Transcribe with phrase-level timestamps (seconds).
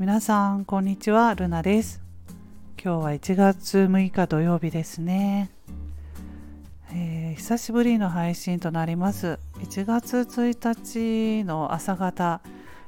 [0.00, 1.34] 皆さんこんにちは。
[1.34, 2.00] ルナです。
[2.82, 5.50] 今日は1月6日土曜日ですね、
[6.90, 9.38] えー、久しぶりの配信となります。
[9.58, 12.40] 1月1日の朝方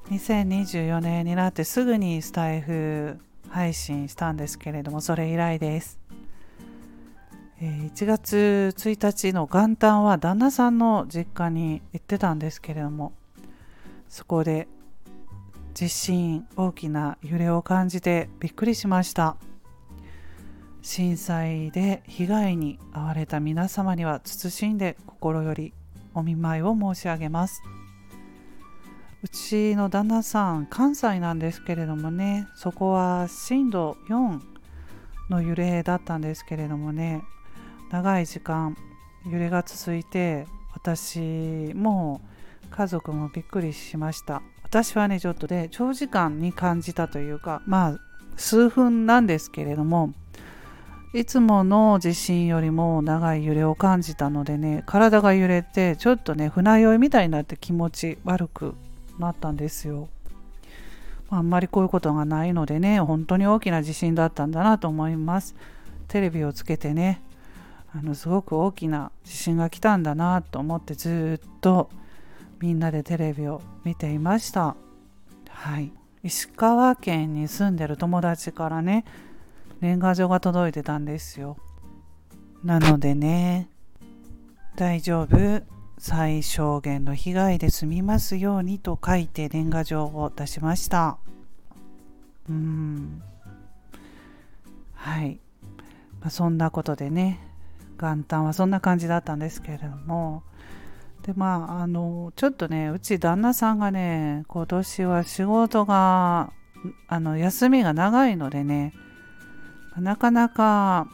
[0.09, 3.19] 2024年になってすぐにスタイフ
[3.51, 6.01] 配信したんですけれどもそれ以来です。
[7.61, 13.13] 1月1日の元旦は旦那さんの実家に行ってたんですけれども
[14.09, 14.67] そこで
[15.75, 19.37] 地震大きな揺れを感じてびっくりしました。
[20.83, 25.73] 震災で被害に遭われた皆様には謹んで心より
[26.13, 27.63] お見舞いを申し上げます。
[29.23, 34.41] うちの旦那さん関西なんですけれどもねそこは震度4
[35.31, 37.23] の揺れだったんですけれどもね
[37.91, 38.77] 長い時間
[39.31, 42.21] 揺れが続いて私も
[42.71, 44.43] 家族もびっくりしました。
[44.73, 47.99] 私はねちょっとで、ね、長時間に感じたというかまあ
[48.39, 50.15] 数分なんですけれども
[51.13, 58.75] いつもの地震よりも長い揺れを感じたのでね体が揺れてちょっとね船酔いみたいになって気持ち悪く
[59.19, 60.09] なったんですよ。
[61.29, 65.55] あんまりこういうことがないのでね本当に大きな地震だったんだなと思います。
[66.09, 67.21] テレビをつけてね
[67.95, 71.91] あのすごく大きな地震が来たんだなと思ってずっと
[72.63, 74.77] みんなでテレビを見ていました。
[75.49, 75.93] はい。
[76.23, 79.05] 石川県に住んでる友達からね
[79.81, 81.57] 年賀状が届いてたんですよ。
[82.63, 83.69] なのでね
[84.77, 85.65] 大丈夫？
[85.99, 91.19] 最小限の被害で済みますようにと書いて年賀状を出しました。
[92.49, 93.23] うん。
[94.95, 95.41] はい、
[96.21, 97.41] まあ、そんなことでね
[98.01, 100.45] 元旦はそんな感じだったんですけれども
[101.23, 106.53] でまああのちょっとねうち旦那さんがね今年は仕事が
[107.07, 108.93] あの休みが長いのでね
[109.97, 111.09] なかなか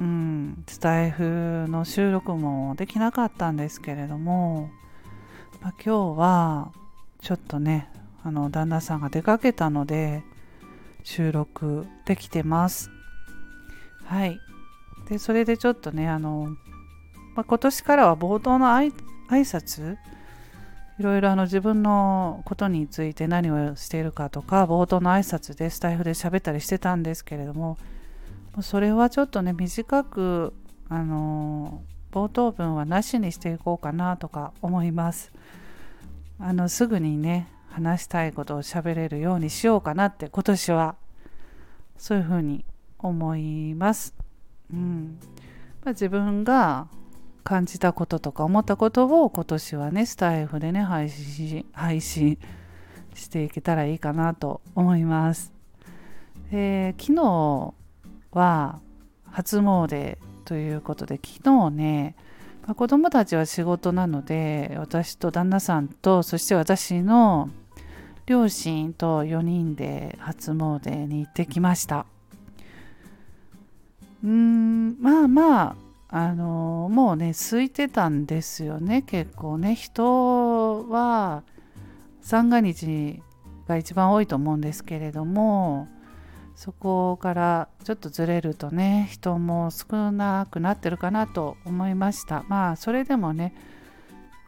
[0.00, 4.70] うんスタイフの収録もできなかったんですけれども、
[5.60, 6.72] まあ、今日は
[7.20, 7.90] ちょっとね
[8.24, 10.22] あの旦那さんが出かけたので
[11.04, 12.90] 収録できてます。
[14.04, 14.40] はい。
[15.08, 16.56] でそれでちょっとねあの、
[17.34, 18.92] まあ、今年からは冒頭の挨
[19.30, 19.96] 挨拶？
[20.98, 27.78] いろいろあの自分のことについて何をしているかとか冒頭の挨拶でスタイフで喋ったりしてたんですけれども
[28.60, 30.52] それはちょっとね短く
[30.90, 31.82] あの
[32.12, 35.32] 冒頭文はなしにしていこうかなとか思います。
[36.38, 40.96] あのすぐにね話したいことを喋れるようにしようかなって今年は。
[42.00, 42.64] そういうふうに
[42.98, 44.14] 思います。
[44.72, 45.18] うん。
[45.84, 46.88] まあ、自分が
[47.42, 52.38] 感じたこととか思ったことを今年はねスタイフでね配信配信
[53.14, 55.52] していけたらいいかなと思います。
[56.52, 57.74] えー、昨日
[58.32, 58.80] は
[59.30, 62.16] 初詣ということで昨日ね、
[62.66, 67.50] まあ、子供たちは仕事なので私と旦那さんとそして私の
[68.26, 72.06] 両親と4人で初詣に行ってきました。
[74.22, 75.76] うんまあまあ
[76.12, 81.44] あのもうね空いてたんですよね結構ね人は
[82.20, 83.22] 三が日
[83.68, 85.88] が一番多いと思うんですけれども
[86.56, 93.54] そこからちょっとずれるとね人も少なくなってるかなと思いましたまあそれでもね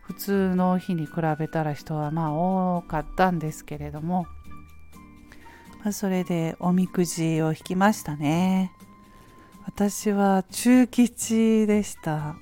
[0.03, 4.27] 普通の日に比べたら人はまあ多かったんですけれども、
[5.83, 8.73] まあ、それでおみくじを引きましたね。
[9.65, 12.37] 私は中吉でした。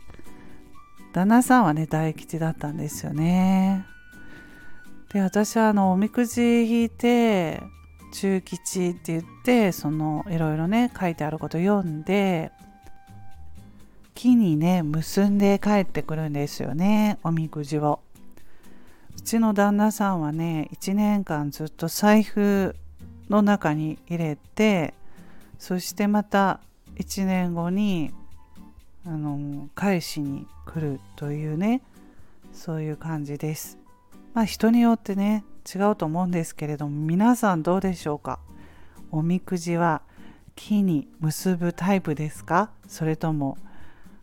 [1.13, 3.87] 旦那さんはね大吉だったんですよね。
[5.13, 7.61] で私はあのおみくじ引いて
[8.13, 12.53] 中吉って言ってそのいろいろね書いてあること読んで
[14.15, 18.01] 木にね結んで帰ってくるんですよねおみくじを。
[19.17, 22.75] うちの旦那さんはね1年間ずっと財布
[23.29, 24.95] の中に入れて
[25.59, 26.61] そしてまた
[26.97, 28.13] 1年後に
[29.07, 31.81] あの返しに来るというね
[32.53, 33.79] そういう感じです。
[34.35, 35.45] まあ人によってね
[35.75, 38.39] 違うと思うんですけれども皆さんどうでしょうか？
[39.11, 40.03] おみくじは
[40.55, 42.71] 木に結ぶタイプですか？
[42.87, 43.57] それとも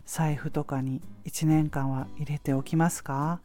[0.06, 3.40] 財布とかに1年間は入れておきますか？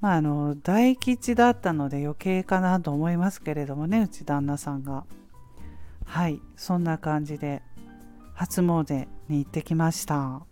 [0.00, 5.04] まああの大吉だったので余計かなと思いますけれどもねうち旦那さんが。
[6.04, 7.62] はいそんな感じで
[8.34, 10.42] 初詣に行ってきました、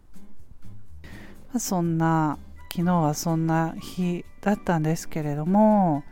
[1.58, 2.38] そんな
[2.72, 6.04] 昨日はそんな日だったんですけれども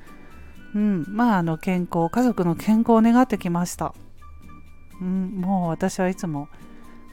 [0.74, 3.94] うんまああの健康家族の健康を願ってきました。
[5.00, 6.48] うん、もう私はいつも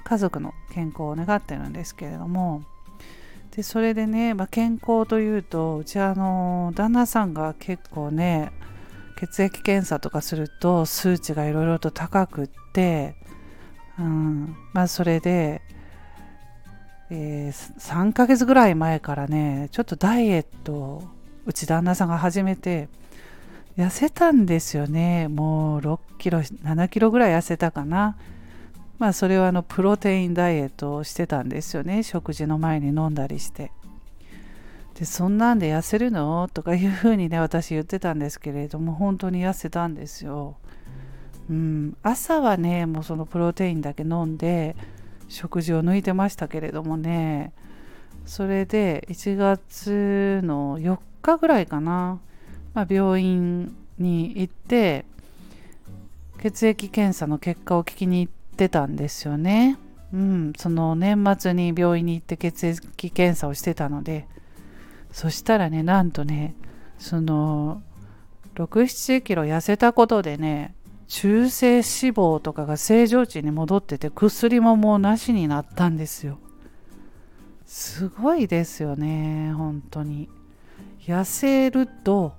[0.04, 2.64] 家族の健康を願ってるんですけれども。
[3.56, 8.52] でそれでね、まあ、健康というとうちあの旦那さんが結構ね
[9.18, 13.16] 血液検査とかすると数値がいろいろと高くって、
[14.00, 14.56] うん。
[14.74, 15.62] まあ、それで、
[17.10, 21.04] えー、3ヶ月ぐらい前からねちょっとダイエットを
[21.46, 22.90] うち旦那さんが始めて
[23.78, 25.28] 痩せたんですよね。
[25.28, 28.18] もう6キロ7キロぐらい痩せたかな。
[28.98, 32.02] まあそれはあのプロテインダイエットをしてたんですよね。
[32.02, 33.72] 食事の前に飲んだりして。
[34.98, 36.50] でそんなんで痩せるの？
[36.54, 40.56] とかいうふうにね私言ってたんですけれども本当に痩せたんですよ。
[41.50, 41.98] うん。
[42.04, 44.76] 朝はねもうそのプロテインだけ飲んで
[45.28, 47.54] 食事を抜いてましたけれどもね。
[48.26, 52.20] それで1月の4日ぐらいかな。
[52.74, 55.06] まあ、病院に行って
[56.42, 59.78] 血液検査の結果を聞きに行ってたんですよね。
[60.14, 64.28] うん、その年末に病院に行って血液検査をしてたので。
[65.16, 66.56] そしたらねなんとね
[67.00, 67.82] その
[68.56, 70.75] 67キロ痩せたことでね
[71.08, 76.40] 中性脂肪とかが正常値に戻ってて薬ももうなしになったんですよ。
[77.66, 80.30] すごいですよね本当に。
[81.06, 82.34] 痩せると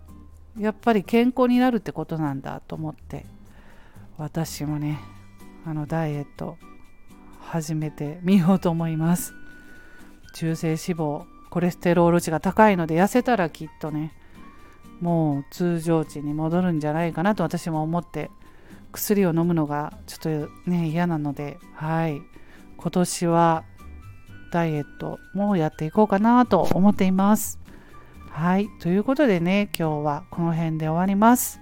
[0.59, 3.27] やっぱり健康になるってことなんだと思って
[4.19, 4.99] 私もね
[5.65, 6.57] あのダイエット
[7.41, 9.33] 始めてみようと思います。
[10.35, 14.13] 中性脂肪コレステロール値が高いので痩せたらきっとね
[15.01, 18.31] もう通常値に戻るんじゃないかなと私も思って
[18.93, 22.21] 薬を飲むのがちょっとね嫌なのではい
[22.77, 23.65] 今年は
[24.53, 27.59] ダイエットもやっていこうかなと思っています
[28.37, 28.69] はい。
[28.81, 31.59] ということでね、今日はこの辺で終わります。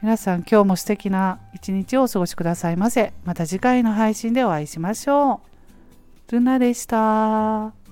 [0.00, 3.12] 皆さん今日も素敵な一日をお過ごしくださいませ。
[3.24, 5.40] また次回の配信でお会いしましょ
[6.28, 6.32] う。
[6.32, 7.87] ルナでした。